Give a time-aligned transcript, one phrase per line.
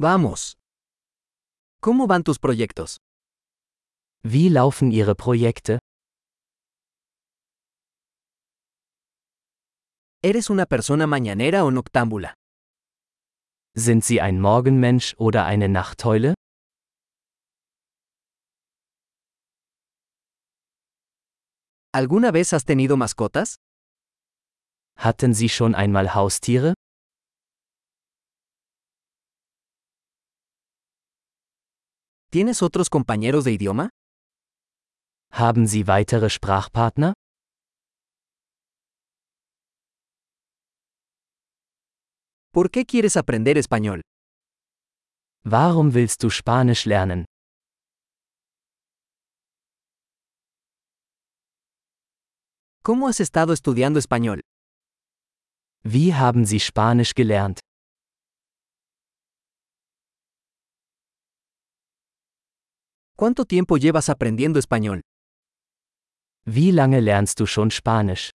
[0.00, 0.56] Vamos.
[1.80, 2.98] ¿Cómo van tus proyectos?
[4.22, 5.80] Wie laufen Ihre Projekte?
[10.22, 12.34] ¿Eres una persona mañanera o noctámbula?
[13.74, 16.34] Sind Sie ein Morgenmensch oder eine Nachteule?
[21.92, 23.56] ¿Alguna vez has tenido mascotas?
[24.96, 26.74] Hatten Sie schon einmal Haustiere?
[32.30, 33.88] ¿Tienes otros compañeros de idioma?
[35.32, 37.14] Haben Sie weitere Sprachpartner?
[42.52, 44.02] ¿Por qué quieres aprender español?
[45.44, 47.24] Warum willst du Spanisch lernen?
[52.82, 54.40] ¿Cómo has estado estudiando español?
[55.82, 57.60] Wie haben Sie Spanisch gelernt?
[63.20, 65.00] ¿Cuánto tiempo llevas aprendiendo español?
[66.46, 68.30] Wie lange lernst du schon Spanisch?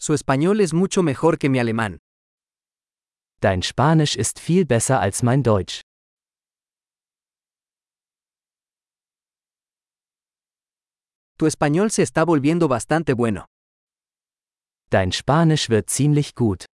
[0.00, 1.98] Su español es mucho mejor que mi alemán.
[3.40, 5.82] Dein Spanisch ist viel besser als mein Deutsch.
[11.38, 13.46] Tu español se está volviendo bastante bueno.
[14.90, 16.64] Dein Spanisch wird ziemlich gut.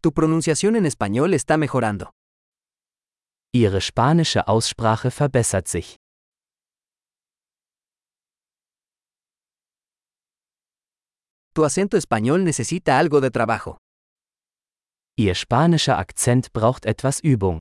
[0.00, 2.12] Tu pronunciación en español está mejorando.
[3.52, 5.96] Ihre spanische Aussprache verbessert sich.
[11.52, 13.78] Tu acento español necesita algo de trabajo.
[15.16, 17.58] Ihr spanischer Akzent braucht etwas Übung.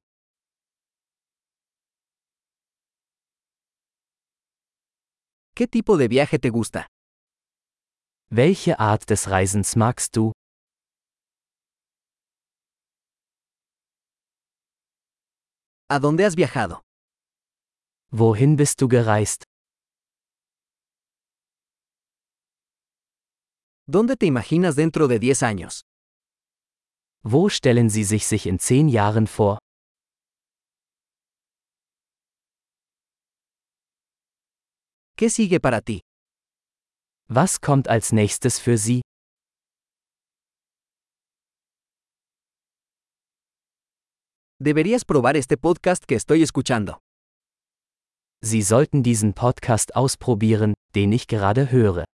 [5.56, 6.86] ¿Qué tipo de viaje te gusta?
[8.30, 10.37] Welche Art des Reisens magst du?
[15.90, 16.82] ¿A dónde has viajado?
[18.12, 19.44] Wohin bist du gereist?
[23.86, 25.82] ¿Dónde te imaginas dentro de 10 años?
[27.24, 29.60] Wo stellen Sie sich sich in zehn Jahren vor?
[35.16, 36.02] ¿Qué sigue para ti?
[37.30, 39.02] Was kommt als nächstes für Sie?
[44.60, 46.98] Deberías probar este podcast que estoy escuchando.
[48.44, 52.06] Sie sollten diesen Podcast ausprobieren, den ich gerade höre.